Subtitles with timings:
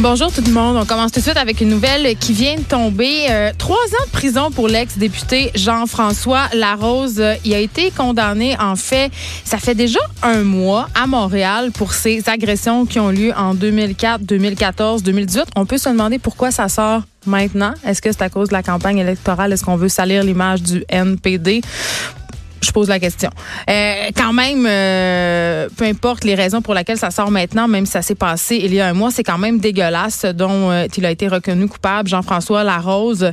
[0.00, 0.76] Bonjour tout le monde.
[0.76, 3.26] On commence tout de suite avec une nouvelle qui vient de tomber.
[3.30, 7.20] Euh, trois ans de prison pour l'ex-député Jean-François Larose.
[7.44, 9.10] Il a été condamné, en fait,
[9.44, 14.22] ça fait déjà un mois à Montréal pour ses agressions qui ont lieu en 2004,
[14.22, 15.46] 2014, 2018.
[15.56, 17.74] On peut se demander pourquoi ça sort maintenant.
[17.84, 19.52] Est-ce que c'est à cause de la campagne électorale?
[19.52, 21.60] Est-ce qu'on veut salir l'image du NPD?
[22.60, 23.30] Je pose la question.
[23.68, 27.92] Euh, quand même, euh, peu importe les raisons pour lesquelles ça sort maintenant, même si
[27.92, 31.06] ça s'est passé il y a un mois, c'est quand même dégueulasse dont euh, il
[31.06, 33.32] a été reconnu coupable, Jean-François Larose.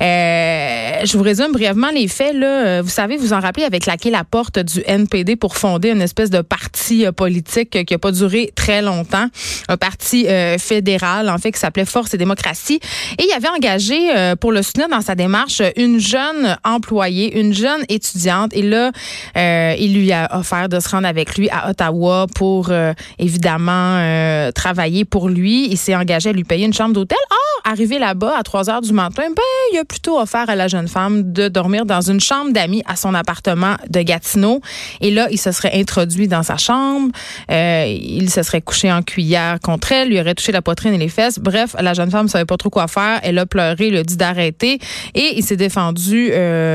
[0.00, 2.34] je vous résume brièvement les faits.
[2.34, 2.82] Là.
[2.82, 6.30] Vous savez, vous en rappelez, avec laquelle la porte du NPD pour fonder une espèce
[6.30, 9.26] de parti politique qui n'a pas duré très longtemps,
[9.68, 10.26] un parti
[10.58, 12.80] fédéral, en fait, qui s'appelait Force et démocratie.
[13.18, 17.84] Et il avait engagé pour le soutenir dans sa démarche une jeune employée, une jeune
[17.88, 18.90] étudiante et là,
[19.36, 23.98] euh, il lui a offert de se rendre avec lui à Ottawa pour euh, évidemment
[23.98, 25.68] euh, travailler pour lui.
[25.70, 27.18] Il s'est engagé à lui payer une chambre d'hôtel.
[27.30, 29.42] Ah, arrivé là-bas à 3 heures du matin, ben
[29.72, 32.96] il a plutôt offert à la jeune femme de dormir dans une chambre d'amis à
[32.96, 34.60] son appartement de Gatineau.
[35.00, 37.12] Et là, il se serait introduit dans sa chambre.
[37.48, 41.08] il se serait couché en cuillère contre elle, lui aurait touché la poitrine et les
[41.08, 41.38] fesses.
[41.38, 43.20] Bref, la jeune femme savait pas trop quoi faire.
[43.22, 44.80] Elle a pleuré, lui a dit d'arrêter.
[45.14, 46.32] Et il s'est défendu,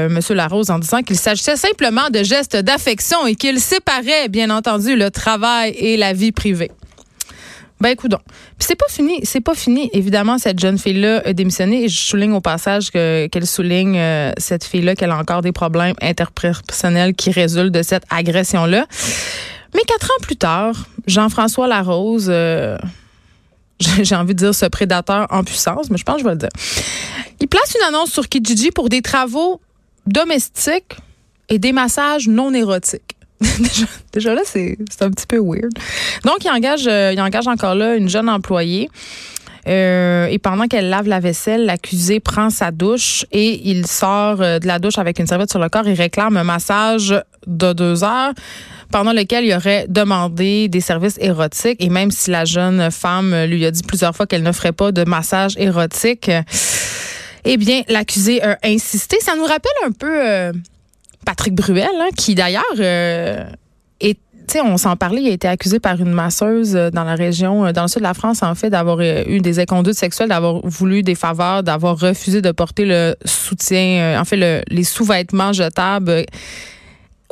[0.10, 4.96] Monsieur Larose, en disant qu'il s'agissait simplement de gestes d'affection et qu'il séparait, bien entendu,
[4.96, 6.70] le travail et la vie privée.
[7.82, 8.12] Ben écoute.
[8.12, 9.90] Puis c'est pas fini, c'est pas fini.
[9.92, 14.64] Évidemment, cette jeune fille-là a démissionné et je souligne au passage qu'elle souligne euh, cette
[14.64, 18.86] fille-là qu'elle a encore des problèmes interpersonnels qui résultent de cette agression-là.
[19.74, 20.76] Mais quatre ans plus tard,
[21.08, 22.78] Jean-François Larose, euh,
[23.80, 26.38] j'ai envie de dire ce prédateur en puissance, mais je pense que je vais le
[26.38, 26.50] dire.
[27.42, 29.60] Il place une annonce sur Kijiji pour des travaux
[30.06, 30.98] domestiques
[31.54, 33.16] et des massages non érotiques.
[34.12, 35.72] déjà, là, c'est un petit peu weird.
[36.26, 38.90] Donc, il engage, euh, il engage encore là une jeune employée.
[39.68, 44.58] Euh, et pendant qu'elle lave la vaisselle, l'accusé prend sa douche et il sort euh,
[44.58, 47.16] de la douche avec une serviette sur le corps et réclame un massage
[47.46, 48.34] de deux heures
[48.92, 51.82] pendant lequel il aurait demandé des services érotiques.
[51.84, 54.92] Et même si la jeune femme lui a dit plusieurs fois qu'elle ne ferait pas
[54.92, 56.32] de massage érotique,
[57.46, 59.18] eh bien, l'accusé a insisté.
[59.22, 60.60] Ça nous rappelle un peu...
[61.26, 63.44] Patrick Bruel, hein, qui d'ailleurs euh,
[64.64, 67.72] on s'en parlait, il a été accusé par une masseuse euh, dans la région, euh,
[67.72, 71.04] dans le sud de la France, en fait, d'avoir eu des inconduites sexuelles, d'avoir voulu
[71.04, 76.26] des faveurs, d'avoir refusé de porter le soutien, en fait, les sous-vêtements jetables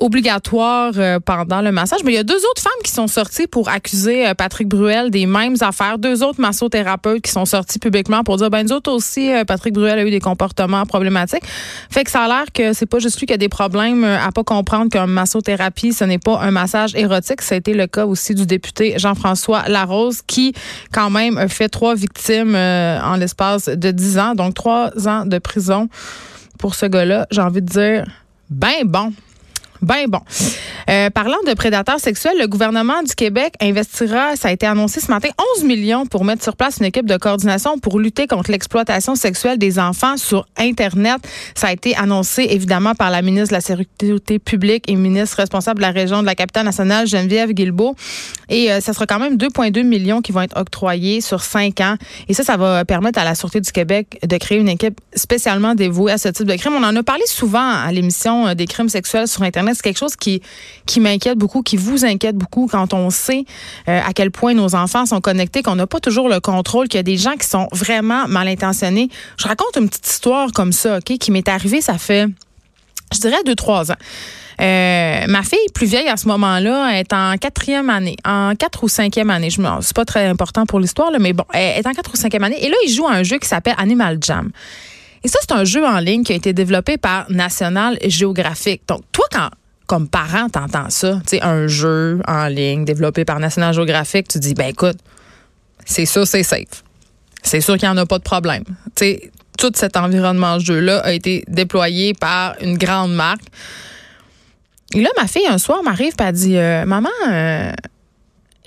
[0.02, 2.00] obligatoire euh, pendant le massage.
[2.04, 5.12] Mais il y a deux autres femmes qui sont sorties pour accuser euh, Patrick Bruel
[5.12, 6.00] des mêmes affaires.
[6.00, 9.74] Deux autres massothérapeutes qui sont sortis publiquement pour dire, ben nous autres aussi, euh, Patrick
[9.74, 11.44] Bruel a eu des comportements problématiques.
[11.90, 14.32] Fait que ça a l'air que c'est pas juste lui qui a des problèmes à
[14.32, 17.42] pas comprendre qu'un massothérapie, ce n'est pas un massage érotique.
[17.42, 20.54] Ça a été le cas aussi du député Jean-François Larose qui,
[20.92, 24.34] quand même, a fait trois victimes en l'espace de dix ans.
[24.34, 25.90] Donc, trois ans de prison
[26.58, 27.28] pour ce gars-là.
[27.32, 28.06] J'ai envie de dire,
[28.50, 29.14] ben bon.
[29.82, 30.20] Ben bon.
[30.90, 35.10] Euh, parlant de prédateurs sexuels, le gouvernement du Québec investira, ça a été annoncé ce
[35.10, 39.16] matin, 11 millions pour mettre sur place une équipe de coordination pour lutter contre l'exploitation
[39.16, 41.18] sexuelle des enfants sur Internet.
[41.56, 45.78] Ça a été annoncé évidemment par la ministre de la Sécurité publique et ministre responsable
[45.78, 47.96] de la région de la capitale nationale, Geneviève Guilbeault.
[48.50, 51.96] Et euh, ça sera quand même 2,2 millions qui vont être octroyés sur cinq ans.
[52.28, 55.74] Et ça, ça va permettre à la Sûreté du Québec de créer une équipe spécialement
[55.74, 56.74] dévouée à ce type de crime.
[56.74, 60.00] On en a parlé souvent à l'émission euh, des crimes sexuels sur Internet c'est quelque
[60.00, 60.42] chose qui,
[60.86, 63.46] qui m'inquiète beaucoup, qui vous inquiète beaucoup quand on sait
[63.88, 66.98] euh, à quel point nos enfants sont connectés, qu'on n'a pas toujours le contrôle, qu'il
[66.98, 69.10] y a des gens qui sont vraiment mal intentionnés.
[69.38, 72.28] Je raconte une petite histoire comme ça, OK, qui m'est arrivée, ça fait,
[73.14, 73.98] je dirais, deux, trois ans.
[74.62, 78.88] Euh, ma fille plus vieille à ce moment-là est en quatrième année, en quatre ou
[78.88, 79.50] cinquième année.
[79.50, 82.44] Je c'est pas très important pour l'histoire, mais bon, elle est en quatre ou cinquième
[82.44, 82.64] année.
[82.64, 84.52] Et là, il joue à un jeu qui s'appelle Animal Jam.
[85.24, 88.82] Et ça, c'est un jeu en ligne qui a été développé par National Geographic.
[88.88, 89.50] Donc, toi, quand
[89.92, 94.40] comme parent, t'entends ça, tu sais, un jeu en ligne développé par National Geographic, tu
[94.40, 94.96] dis, ben écoute,
[95.84, 96.86] c'est sûr, c'est safe.
[97.44, 98.64] C'est sûr qu'il n'y en a pas de problème.
[98.96, 103.44] Tu sais, tout cet environnement de jeu-là a été déployé par une grande marque.
[104.94, 107.74] Et là, ma fille, un soir, m'arrive et elle dit, euh, maman, euh,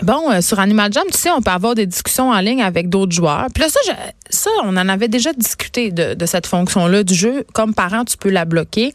[0.03, 2.91] bon, euh, sur Animal Jam, tu sais, on peut avoir des discussions en ligne avec
[2.91, 3.47] d'autres joueurs.
[3.55, 3.81] Puis là, ça,
[4.29, 7.47] ça, on en avait déjà discuté de, cette fonction-là du jeu.
[7.55, 8.93] Comme parent, tu peux la bloquer.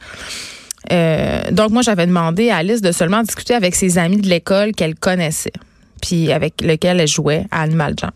[0.91, 4.71] Euh, donc, moi, j'avais demandé à Alice de seulement discuter avec ses amis de l'école
[4.71, 5.53] qu'elle connaissait,
[6.01, 8.11] puis avec lesquels elle jouait à Animal Jam.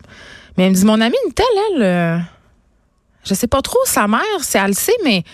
[0.56, 2.18] Mais elle me dit, mon amie, une telle, elle, euh,
[3.24, 5.24] je sais pas trop sa mère, si elle le sait, mais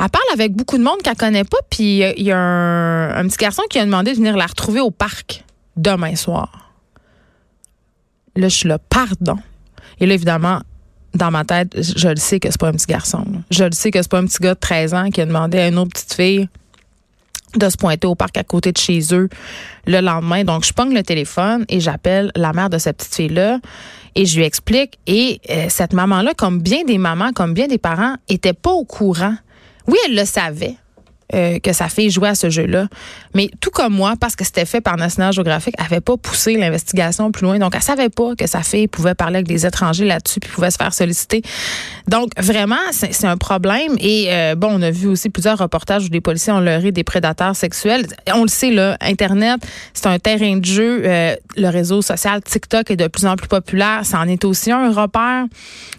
[0.00, 3.28] elle parle avec beaucoup de monde qu'elle connaît pas, puis il y a un, un
[3.28, 5.44] petit garçon qui a demandé de venir la retrouver au parc
[5.76, 6.72] demain soir.
[8.36, 9.38] Là, je suis là, pardon.
[10.00, 10.60] Et là, évidemment,
[11.14, 13.24] dans ma tête, je le sais que c'est pas un petit garçon.
[13.50, 15.58] Je le sais que c'est pas un petit gars de 13 ans qui a demandé
[15.58, 16.48] à une autre petite fille
[17.56, 19.28] de se pointer au parc à côté de chez eux
[19.86, 20.44] le lendemain.
[20.44, 23.58] Donc, je pogne le téléphone et j'appelle la mère de cette petite fille-là
[24.14, 24.98] et je lui explique.
[25.06, 28.84] Et euh, cette maman-là, comme bien des mamans, comme bien des parents, était pas au
[28.84, 29.36] courant.
[29.86, 30.76] Oui, elle le savait.
[31.34, 32.86] Euh, que sa fille jouait à ce jeu-là.
[33.34, 36.54] Mais tout comme moi, parce que c'était fait par National Geographic, elle n'avait pas poussé
[36.54, 37.58] l'investigation plus loin.
[37.58, 40.70] Donc, elle savait pas que sa fille pouvait parler avec des étrangers là-dessus puis pouvait
[40.70, 41.42] se faire solliciter.
[42.06, 43.96] Donc, vraiment, c'est un problème.
[43.98, 47.04] Et euh, bon, on a vu aussi plusieurs reportages où des policiers ont leurré des
[47.04, 48.06] prédateurs sexuels.
[48.32, 49.60] On le sait, là, Internet,
[49.92, 51.02] c'est un terrain de jeu.
[51.04, 54.04] Euh, le réseau social TikTok est de plus en plus populaire.
[54.04, 55.46] Ça en est aussi un repère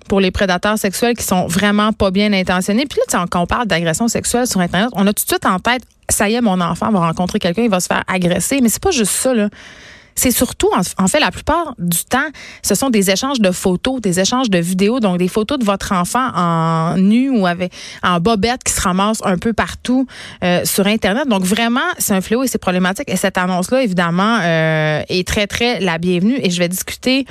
[0.08, 2.86] pour les prédateurs sexuels qui sont vraiment pas bien intentionnés.
[2.86, 5.60] Puis là, quand on parle d'agression sexuelle sur Internet, on a tout de suite en
[5.60, 8.62] tête, ça y est, mon enfant va rencontrer quelqu'un, il va se faire agresser.
[8.62, 9.50] Mais c'est pas juste ça, là
[10.16, 12.30] c'est surtout, en fait, la plupart du temps,
[12.62, 15.92] ce sont des échanges de photos, des échanges de vidéos, donc des photos de votre
[15.92, 20.08] enfant en nu ou avec en bobette qui se ramasse un peu partout
[20.44, 21.28] euh, sur Internet.
[21.28, 23.10] Donc vraiment, c'est un fléau et c'est problématique.
[23.10, 26.40] Et cette annonce-là, évidemment, euh, est très, très la bienvenue.
[26.42, 27.26] Et je vais discuter,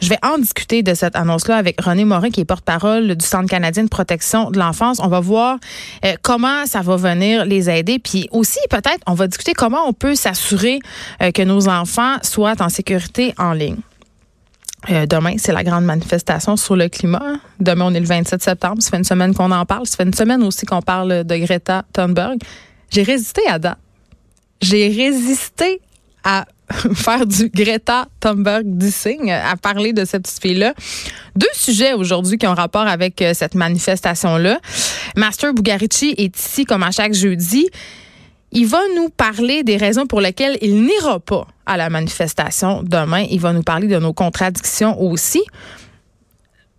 [0.00, 3.50] je vais en discuter de cette annonce-là avec René Morin, qui est porte-parole du Centre
[3.50, 4.98] canadien de protection de l'enfance.
[5.02, 5.58] On va voir
[6.06, 7.98] euh, comment ça va venir les aider.
[7.98, 10.80] Puis aussi, peut-être, on va discuter comment on peut s'assurer
[11.34, 13.80] que nos enfants soit en sécurité en ligne.
[14.88, 17.34] Euh, demain, c'est la grande manifestation sur le climat.
[17.58, 18.82] Demain, on est le 27 septembre.
[18.82, 19.86] Ça fait une semaine qu'on en parle.
[19.86, 22.38] Ça fait une semaine aussi qu'on parle de Greta Thunberg.
[22.90, 23.78] J'ai résisté à date.
[24.62, 25.80] J'ai résisté
[26.24, 26.46] à
[26.94, 30.72] faire du Greta Thunberg dissing, à parler de cette fille-là.
[31.36, 34.60] Deux sujets aujourd'hui qui ont rapport avec euh, cette manifestation-là.
[35.16, 37.68] Master Bugarici est ici comme à chaque jeudi.
[38.52, 43.24] Il va nous parler des raisons pour lesquelles il n'ira pas à la manifestation demain.
[43.30, 45.42] Il va nous parler de nos contradictions aussi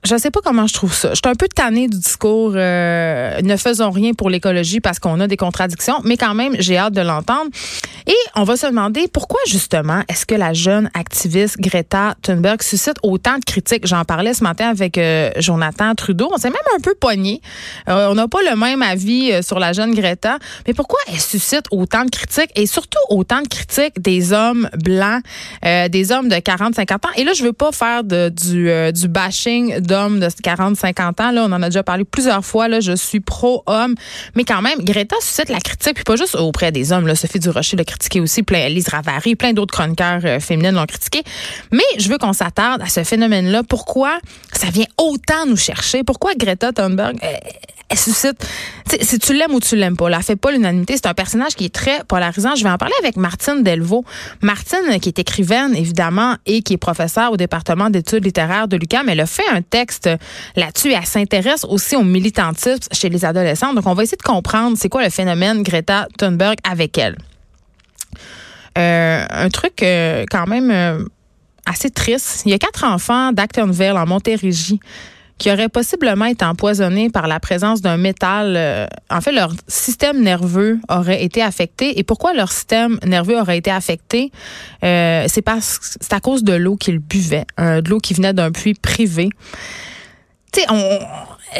[0.04, 1.10] je sais pas comment je trouve ça.
[1.10, 5.20] Je suis un peu tannée du discours euh, ne faisons rien pour l'écologie parce qu'on
[5.20, 7.52] a des contradictions, mais quand même, j'ai hâte de l'entendre.
[8.08, 12.96] Et on va se demander pourquoi justement est-ce que la jeune activiste Greta Thunberg suscite
[13.04, 13.86] autant de critiques?
[13.86, 16.30] J'en parlais ce matin avec euh, Jonathan Trudeau.
[16.34, 17.42] On s'est même un peu pogné.
[17.90, 20.38] Euh, on n'a pas le même avis sur la jeune Greta,
[20.68, 25.24] mais pourquoi elle suscite autant de critiques et surtout autant de critiques des hommes blancs,
[25.64, 27.10] des hommes de 40, 50 ans?
[27.16, 31.32] Et là, je veux pas faire du, du bashing d'hommes de 40-50 ans.
[31.32, 32.68] Là, on en a déjà parlé plusieurs fois.
[32.68, 33.96] Là, je suis pro-homme.
[34.36, 37.08] Mais quand même, Greta suscite la critique, puis pas juste auprès des hommes.
[37.08, 40.86] Là, Sophie Durocher l'a critiqué aussi, plein, Lise Ravary, plein d'autres chroniqueurs euh, féminines l'ont
[40.86, 41.24] critiqué.
[41.72, 43.64] Mais je veux qu'on s'attarde à ce phénomène-là.
[43.64, 44.20] Pourquoi
[44.54, 46.04] ça vient autant nous chercher?
[46.04, 47.28] Pourquoi Greta Thunberg, euh,
[47.90, 48.48] elle suscite?
[49.02, 50.96] Si tu l'aimes ou tu l'aimes pas, elle fait pas l'unanimité.
[50.96, 52.56] C'est un personnage qui est très polarisant.
[52.56, 54.04] Je vais en parler avec Martine Delvaux.
[54.42, 59.08] Martine, qui est écrivaine, évidemment, et qui est professeure au département d'études littéraires de l'UQAM,
[59.10, 60.10] elle a fait un texte
[60.56, 60.92] là-dessus.
[60.92, 63.74] Elle s'intéresse aussi au militantisme chez les adolescents.
[63.74, 67.16] Donc, on va essayer de comprendre c'est quoi le phénomène Greta Thunberg avec elle.
[68.78, 71.04] Euh, un truc euh, quand même euh,
[71.66, 72.44] assez triste.
[72.46, 74.80] Il y a quatre enfants d'Actonville en Montérégie
[75.38, 78.88] qui auraient possiblement été empoisonnés par la présence d'un métal.
[79.10, 81.98] En fait, leur système nerveux aurait été affecté.
[81.98, 84.32] Et pourquoi leur système nerveux aurait été affecté?
[84.84, 88.76] C'est parce c'est à cause de l'eau qu'ils buvaient, de l'eau qui venait d'un puits
[88.76, 89.30] privé.
[90.54, 91.00] Tu sais, on,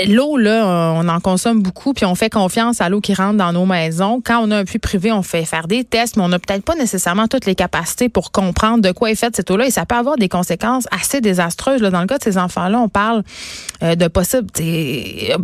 [0.08, 3.52] l'eau, là, on en consomme beaucoup, puis on fait confiance à l'eau qui rentre dans
[3.52, 4.22] nos maisons.
[4.24, 6.64] Quand on a un puits privé, on fait faire des tests, mais on n'a peut-être
[6.64, 9.68] pas nécessairement toutes les capacités pour comprendre de quoi est faite cette eau-là.
[9.68, 11.82] Et ça peut avoir des conséquences assez désastreuses.
[11.82, 11.90] Là.
[11.90, 13.24] Dans le cas de ces enfants-là, on parle
[13.84, 14.48] euh, de possibles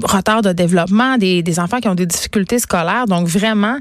[0.04, 3.06] retards de développement, des, enfants qui ont des difficultés scolaires.
[3.06, 3.78] Donc, vraiment,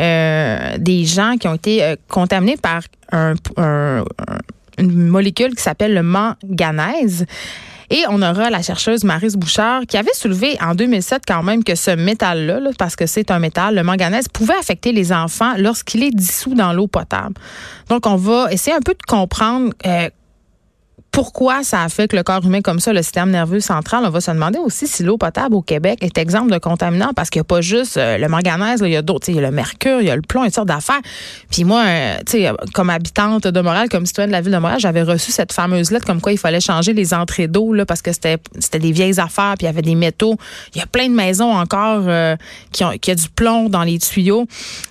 [0.00, 3.34] euh, des gens qui ont été euh, contaminés par un,
[4.78, 7.26] une molécule qui s'appelle le manganèse.
[7.94, 11.74] Et on aura la chercheuse Marise Bouchard qui avait soulevé en 2007 quand même que
[11.74, 16.10] ce métal-là, parce que c'est un métal, le manganèse, pouvait affecter les enfants lorsqu'il est
[16.10, 17.34] dissous dans l'eau potable.
[17.90, 20.08] Donc, on va essayer un peu de comprendre euh,
[21.12, 24.02] pourquoi ça affecte le corps humain comme ça, le système nerveux central?
[24.06, 27.28] On va se demander aussi si l'eau potable au Québec est exemple de contaminant parce
[27.28, 29.28] qu'il n'y a pas juste euh, le manganèse, il y a d'autres.
[29.28, 31.02] Il y a le mercure, il y a le plomb, une sorte d'affaires.
[31.50, 34.58] Puis moi, euh, tu sais, comme habitante de Montréal, comme citoyenne de la ville de
[34.58, 37.84] Montréal, j'avais reçu cette fameuse lettre comme quoi il fallait changer les entrées d'eau là,
[37.84, 40.38] parce que c'était c'était des vieilles affaires, puis il y avait des métaux.
[40.74, 42.36] Il y a plein de maisons encore euh,
[42.72, 44.46] qui ont qui a du plomb dans les tuyaux.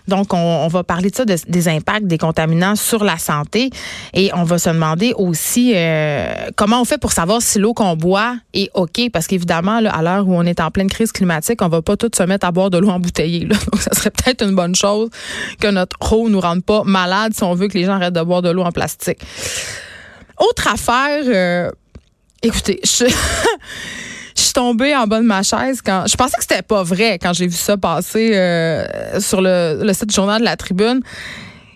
[0.07, 3.69] Donc, on, va parler de ça, des impacts des contaminants sur la santé.
[4.13, 5.73] Et on va se demander aussi...
[5.73, 6.10] Euh,
[6.55, 9.09] comment on fait pour savoir si l'eau qu'on boit est OK?
[9.11, 12.11] Parce qu'évidemment, à l'heure où on est en pleine crise climatique, on va pas tous
[12.15, 13.45] se mettre à boire de l'eau embouteillée.
[13.45, 13.55] Là.
[13.71, 15.09] Donc, ça serait peut-être une bonne chose
[15.59, 18.21] que notre eau nous rende pas malade si on veut que les gens arrêtent de
[18.21, 19.19] boire de l'eau en plastique.
[20.37, 21.69] Autre affaire, euh,
[22.41, 23.05] écoutez, je...
[24.35, 27.19] je suis tombée en bas de ma chaise quand je pensais que c'était pas vrai
[27.21, 31.01] quand j'ai vu ça passer euh, sur le, le site du journal de la Tribune.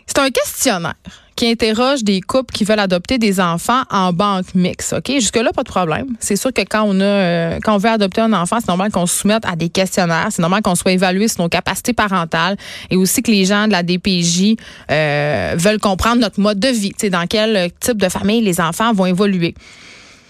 [0.07, 0.95] C'est un questionnaire
[1.35, 4.93] qui interroge des couples qui veulent adopter des enfants en banque mixte.
[4.93, 5.11] OK?
[5.11, 6.07] Jusque-là, pas de problème.
[6.19, 8.91] C'est sûr que quand on a euh, quand on veut adopter un enfant, c'est normal
[8.91, 10.27] qu'on se soumette à des questionnaires.
[10.29, 12.55] C'est normal qu'on soit évalué sur nos capacités parentales
[12.89, 14.55] et aussi que les gens de la DPJ
[14.91, 19.05] euh, veulent comprendre notre mode de vie, dans quel type de famille les enfants vont
[19.05, 19.55] évoluer.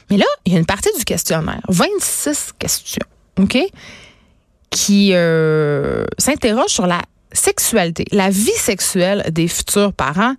[0.10, 3.06] Mais là, il y a une partie du questionnaire, 26 questions,
[3.40, 3.58] OK,
[4.70, 7.02] qui euh, s'interroge sur la
[7.36, 10.34] sexualité, la vie sexuelle des futurs parents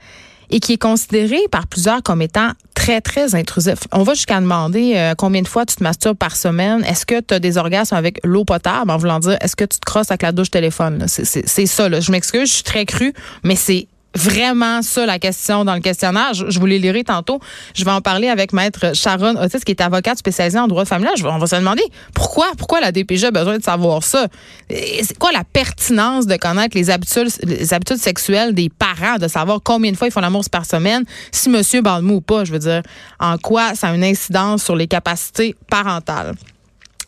[0.50, 3.80] et qui est considéré par plusieurs comme étant très, très intrusif.
[3.92, 6.84] On va jusqu'à demander euh, combien de fois tu te masturbes par semaine?
[6.84, 8.90] Est-ce que tu as des orgasmes avec l'eau potable?
[8.90, 11.04] En voulant dire est-ce que tu te crosses avec la douche téléphone?
[11.08, 11.88] C'est ça.
[11.88, 12.00] Là.
[12.00, 13.12] Je m'excuse, je suis très cru,
[13.42, 16.34] mais c'est vraiment ça la question dans le questionnaire.
[16.34, 17.40] Je, je vous l'ai liré tantôt.
[17.74, 21.14] Je vais en parler avec maître Sharon Otis, qui est avocate spécialisée en droit familial.
[21.24, 21.82] on va se demander
[22.14, 24.26] pourquoi, pourquoi la DPJ a besoin de savoir ça?
[24.68, 29.60] C'est quoi la pertinence de connaître les habitudes, les habitudes sexuelles des parents, de savoir
[29.62, 32.58] combien de fois ils font l'amour par semaine, si monsieur mou ou pas, je veux
[32.58, 32.82] dire,
[33.20, 36.34] en quoi ça a une incidence sur les capacités parentales?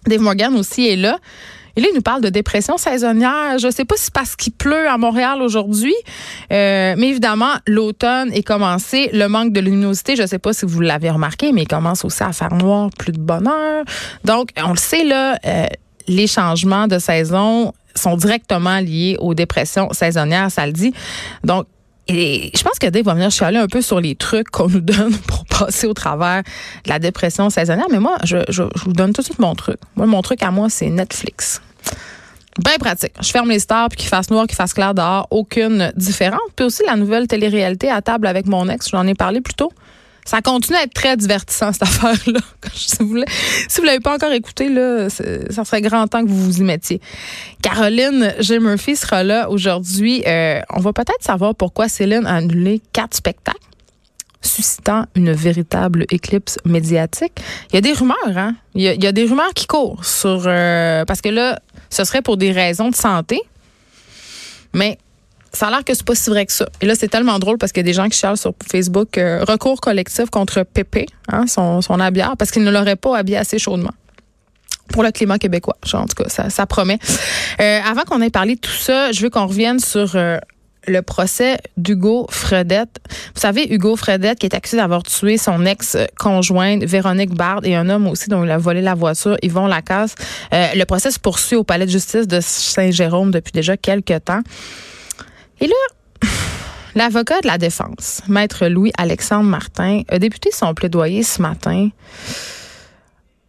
[0.07, 1.19] Dave Morgan aussi est là.
[1.80, 3.58] Là, il nous parle de dépression saisonnière.
[3.58, 5.94] Je ne sais pas si c'est parce qu'il pleut à Montréal aujourd'hui,
[6.52, 9.11] euh, mais évidemment, l'automne est commencé.
[9.12, 12.04] Le manque de luminosité, je ne sais pas si vous l'avez remarqué, mais il commence
[12.04, 13.85] aussi à faire noir, plus de bonheur.
[14.25, 15.66] Donc, on le sait, là, euh,
[16.08, 20.92] les changements de saison sont directement liés aux dépressions saisonnières, ça le dit.
[21.44, 21.66] Donc,
[22.08, 25.16] je pense que Dave va venir chialer un peu sur les trucs qu'on nous donne
[25.26, 26.42] pour passer au travers
[26.85, 27.87] de la dépression saisonnière.
[27.90, 29.78] Mais moi, je, je vous donne tout de suite mon truc.
[29.97, 31.61] Moi, mon truc à moi, c'est Netflix.
[32.58, 33.12] Bien pratique.
[33.20, 36.40] Je ferme les stars, puis qu'il fasse noir, qu'il fasse clair dehors, aucune différence.
[36.56, 39.73] Puis aussi la nouvelle télé-réalité à table avec mon ex, j'en ai parlé plus tôt.
[40.25, 42.40] Ça continue à être très divertissant, cette affaire-là.
[42.75, 46.58] si vous ne l'avez pas encore écouté, là, ça serait grand temps que vous vous
[46.58, 47.00] y mettiez.
[47.62, 48.58] Caroline G.
[48.58, 50.25] Murphy sera là aujourd'hui.
[50.26, 53.68] Euh, on va peut-être savoir pourquoi Céline a annulé quatre spectacles
[54.40, 57.40] suscitant une véritable éclipse médiatique.
[57.71, 58.54] Il y a des rumeurs, hein?
[58.75, 60.45] Il y a, des rumeurs qui courent sur...
[60.47, 61.59] Euh, parce que là,
[61.90, 63.40] ce serait pour des raisons de santé.
[64.75, 64.99] Mais
[65.52, 66.68] ça a l'air que c'est pas si vrai que ça.
[66.80, 69.18] Et là, c'est tellement drôle parce qu'il y a des gens qui cherchent sur Facebook
[69.18, 73.38] euh, recours collectif contre Pépé, hein, son, son habillard, parce qu'il ne l'aurait pas habillé
[73.38, 73.92] assez chaudement
[74.92, 75.76] pour le climat québécois.
[75.92, 76.99] En tout cas, ça, ça promet.
[77.61, 80.16] Euh, avant qu'on ait parlé de tout ça, je veux qu'on revienne sur
[80.88, 82.99] le procès d'Hugo Fredette.
[83.35, 87.88] Vous savez, Hugo Fredette qui est accusé d'avoir tué son ex-conjointe Véronique Bard et un
[87.88, 90.14] homme aussi dont il a volé la voiture, Yvon Lacasse.
[90.52, 94.40] Euh, le procès se poursuit au palais de justice de Saint-Jérôme depuis déjà quelques temps.
[95.61, 96.28] Et là,
[96.95, 101.90] l'avocat de la défense, maître Louis-Alexandre Martin, a débuté son plaidoyer ce matin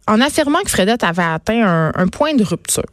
[0.06, 2.84] en affirmant que Fredette avait atteint un point de rupture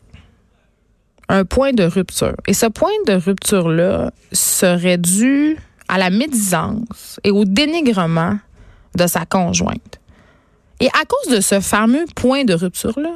[1.29, 2.35] un point de rupture.
[2.47, 5.57] Et ce point de rupture-là serait dû
[5.87, 8.37] à la médisance et au dénigrement
[8.95, 9.99] de sa conjointe.
[10.79, 13.15] Et à cause de ce fameux point de rupture-là,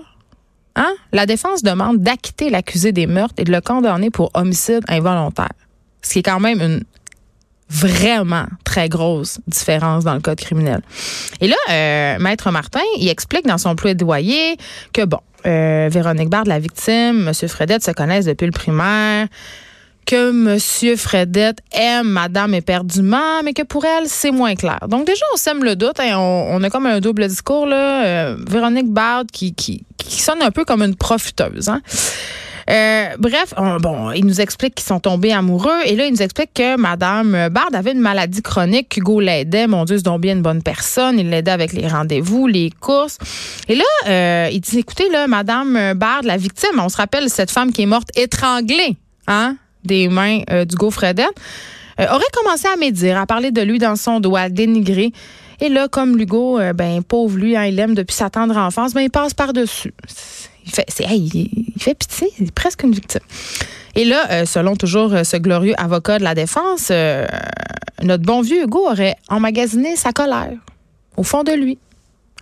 [0.76, 5.52] hein, la défense demande d'acquitter l'accusé des meurtres et de le condamner pour homicide involontaire.
[6.02, 6.84] Ce qui est quand même une
[7.70, 10.82] vraiment très grosse différence dans le code criminel.
[11.40, 14.58] Et là, euh, Maître Martin, il explique dans son plaidoyer
[14.92, 17.48] que, bon, euh, Véronique Bard, la victime, M.
[17.48, 19.28] Fredette se connaissent depuis le primaire
[20.06, 20.98] que M.
[20.98, 24.80] Fredette aime Madame éperdument, mais que pour elle, c'est moins clair.
[24.88, 26.00] Donc déjà, on sème le doute.
[26.00, 27.66] Hein, on, a comme un double discours.
[27.66, 28.06] Là.
[28.06, 31.70] Euh, Véronique Bard qui, qui, sonne un peu comme une profiteuse.
[31.70, 31.82] Hein.
[32.72, 36.54] Euh, bref, bon, il nous explique qu'ils sont tombés amoureux et là, il nous explique
[36.54, 39.68] que Madame Bard avait une maladie chronique, qu'Hugo l'aidait.
[39.68, 41.20] Mon Dieu, c'est donc bien une bonne personne.
[41.20, 43.18] Il l'aidait avec les rendez-vous, les courses.
[43.68, 47.52] Et là, euh, il dit, écoutez, là, Madame Bard, la victime, on se rappelle cette
[47.52, 48.96] femme qui est morte étranglée,
[49.28, 51.28] hein, des mains euh, d'Hugo Fredette,
[52.00, 55.12] aurait commencé à médire, à parler de lui dans son doigt, à dénigrer.
[55.60, 59.02] Et là, comme Lugo, ben pauvre lui, hein, il l'aime depuis sa tendre enfance, ben
[59.02, 59.94] il passe par-dessus.
[60.78, 63.22] Il fait, pitié, il est presque une victime.
[63.96, 66.92] Et là, euh, selon toujours ce glorieux avocat de la défense,
[68.02, 70.58] notre bon vieux Hugo aurait emmagasiné sa colère
[71.18, 71.78] au fond de lui.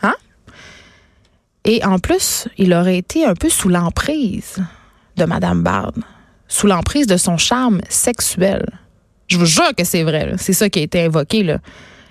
[0.01, 0.15] Hein?
[1.65, 4.57] Et en plus, il aurait été un peu sous l'emprise
[5.17, 5.93] de Madame Bard,
[6.47, 8.65] sous l'emprise de son charme sexuel.
[9.27, 10.33] Je vous jure que c'est vrai.
[10.37, 11.57] C'est ça qui a été invoqué.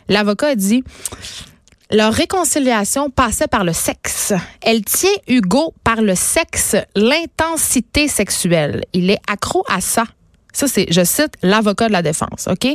[0.09, 0.85] L'avocat a dit
[1.91, 4.35] leur réconciliation passait par le sexe.
[4.61, 8.83] Elle tient Hugo par le sexe, l'intensité sexuelle.
[8.93, 10.05] Il est accro à ça.
[10.53, 12.67] Ça, c'est, je cite l'avocat de la défense, OK?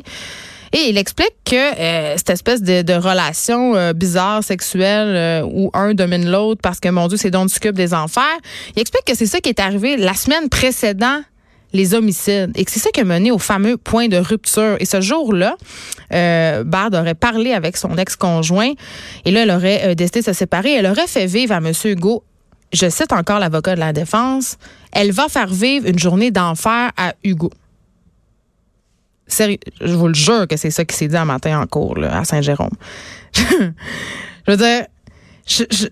[0.75, 5.93] Et il explique que euh, cette espèce de, relation euh, bizarre, sexuelle, euh, où un
[5.93, 8.24] domine l'autre parce que, mon Dieu, c'est donc du des enfers,
[8.75, 11.24] il explique que c'est ça qui est arrivé la semaine précédente
[11.74, 14.77] les homicides et que c'est ça qui a mené au fameux point de rupture.
[14.80, 15.56] Et ce jour-là,
[16.13, 18.74] euh, Bard aurait parlé avec son ex-conjoint
[19.25, 20.74] et là, elle aurait euh, décidé de se séparer.
[20.74, 21.72] Elle aurait fait vivre à M.
[21.84, 22.24] Hugo,
[22.72, 24.58] je cite encore l'avocat de la défense,
[24.92, 27.51] elle va faire vivre une journée d'enfer à Hugo.
[29.27, 32.24] Je vous le jure que c'est ça qui s'est dit un matin en cours à
[32.24, 32.75] Saint-Jérôme.
[33.34, 33.72] je
[34.48, 34.86] veux dire,
[35.48, 35.88] je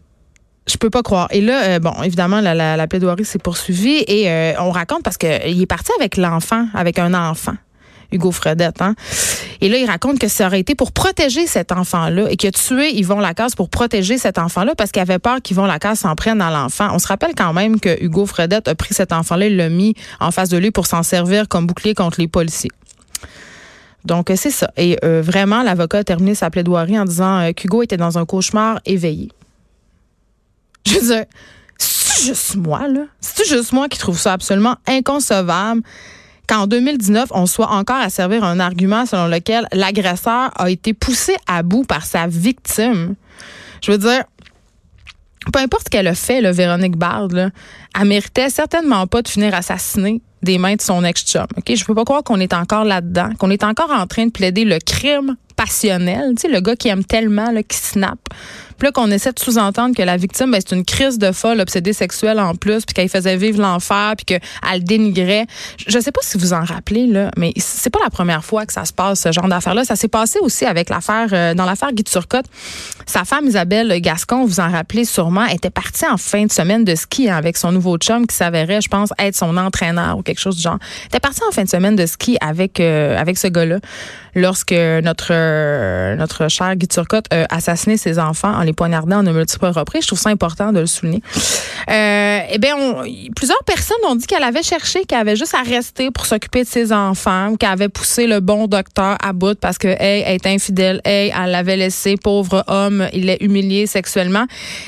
[0.67, 1.27] je peux pas croire.
[1.31, 5.17] Et là, euh, bon, évidemment, la, la, plaidoirie s'est poursuivie et euh, on raconte parce
[5.17, 7.55] qu'il est parti avec l'enfant, avec un enfant.
[8.11, 8.81] Hugo Fredette.
[8.81, 8.95] Hein?
[9.61, 12.51] Et là, il raconte que ça aurait été pour protéger cet enfant-là et qu'il a
[12.51, 16.39] tué Yvon Lacasse pour protéger cet enfant-là parce qu'il avait peur qu'Yvon Lacasse s'en prenne
[16.39, 16.89] dans l'enfant.
[16.91, 19.95] On se rappelle quand même que Hugo Fredette a pris cet enfant-là et l'a mis
[20.19, 22.71] en face de lui pour s'en servir comme bouclier contre les policiers.
[24.03, 24.71] Donc, c'est ça.
[24.77, 28.79] Et euh, vraiment, l'avocat a terminé sa plaidoirie en disant qu'Hugo était dans un cauchemar
[28.85, 29.29] éveillé.
[30.85, 31.25] Je veux dire,
[31.77, 33.05] c'est juste moi, là?
[33.19, 35.81] C'est juste moi qui trouve ça absolument inconcevable
[36.47, 41.35] qu'en 2019, on soit encore à servir un argument selon lequel l'agresseur a été poussé
[41.47, 43.15] à bout par sa victime?
[43.81, 44.23] Je veux dire,
[45.51, 47.49] peu importe ce qu'elle a fait, là, Véronique Bard, là,
[47.99, 51.45] elle méritait certainement pas de finir assassinée des mains de son ex-chum.
[51.57, 54.31] Ok, Je peux pas croire qu'on est encore là-dedans, qu'on est encore en train de
[54.31, 58.19] plaider le crime passionnel, tu sais, le gars qui aime tellement, là, qui snap.
[58.81, 61.59] Puis là, qu'on essaie de sous-entendre que la victime, ben, c'est une crise de folle
[61.59, 65.45] obsédée sexuelle en plus, puis qu'elle faisait vivre l'enfer, puis qu'elle dénigrait.
[65.85, 68.73] Je sais pas si vous en rappelez, là, mais c'est pas la première fois que
[68.73, 69.83] ça se passe, ce genre d'affaire-là.
[69.83, 72.47] Ça s'est passé aussi avec l'affaire, euh, dans l'affaire Guy Turcotte.
[73.05, 76.95] Sa femme, Isabelle Gascon, vous en rappelez sûrement, était partie en fin de semaine de
[76.95, 80.39] ski hein, avec son nouveau chum qui s'avérait, je pense, être son entraîneur ou quelque
[80.39, 80.79] chose du genre.
[81.01, 83.77] Elle était partie en fin de semaine de ski avec, euh, avec ce gars-là
[84.33, 89.31] lorsque notre euh, notre cher Guy Turcotte a ses enfants en les poignardant en de
[89.31, 90.03] multiples reprises.
[90.03, 91.21] Je trouve ça important de le souligner.
[91.89, 92.75] Euh, eh bien,
[93.35, 96.67] plusieurs personnes ont dit qu'elle avait cherché, qu'elle avait juste à rester pour s'occuper de
[96.67, 100.47] ses enfants, qu'elle avait poussé le bon docteur à bout parce que hey, elle est
[100.47, 104.45] infidèle, hey, elle l'avait laissé, pauvre homme, il l'a humilié sexuellement.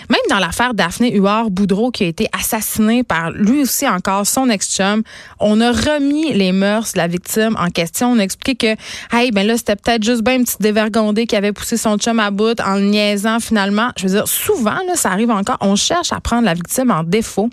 [0.09, 5.03] Même dans l'affaire Daphné Huard-Boudreau qui a été assassinée par lui aussi encore son ex-chum,
[5.39, 8.11] on a remis les mœurs de la victime en question.
[8.11, 11.35] On a expliqué que, hey, ben là, c'était peut-être juste bien une petite dévergondée qui
[11.35, 13.72] avait poussé son chum à bout en le niaisant finalement.
[13.97, 15.57] Je veux dire, souvent, ça arrive encore.
[15.61, 17.49] On cherche à prendre la victime en défaut.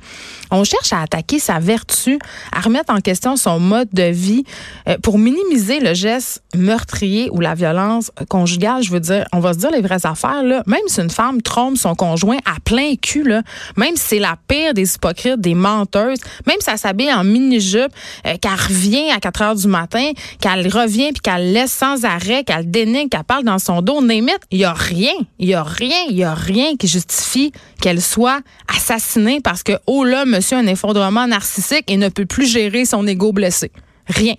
[0.51, 2.19] On cherche à attaquer sa vertu,
[2.53, 4.45] à remettre en question son mode de vie
[4.89, 8.83] euh, pour minimiser le geste meurtrier ou la violence conjugale.
[8.83, 10.63] Je veux dire, on va se dire les vraies affaires, là.
[10.67, 13.43] Même si une femme trompe son conjoint à plein cul, là,
[13.77, 17.93] même si c'est la pire des hypocrites, des menteuses, même si elle s'habille en mini-jupe,
[18.27, 22.45] euh, qu'elle revient à 4 heures du matin, qu'elle revient puis qu'elle laisse sans arrêt,
[22.45, 25.63] qu'elle dénigre, qu'elle parle dans son dos, Némite, il y a rien, il y a
[25.63, 30.57] rien, il y a rien qui justifie qu'elle soit assassinée parce que, oh là, monsieur
[30.57, 33.71] a un effondrement narcissique et ne peut plus gérer son ego blessé.
[34.07, 34.35] Rien.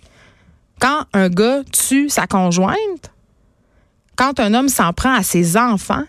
[0.80, 3.12] Quand un gars tue sa conjointe,
[4.16, 6.04] quand un homme s'en prend à ses enfants,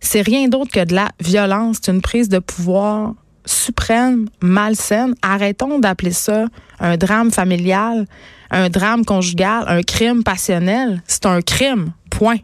[0.00, 5.14] c'est rien d'autre que de la violence, c'est une prise de pouvoir suprême, malsaine.
[5.22, 6.46] Arrêtons d'appeler ça
[6.78, 8.06] un drame familial,
[8.50, 11.02] un drame conjugal, un crime passionnel.
[11.06, 12.38] C'est un crime, point.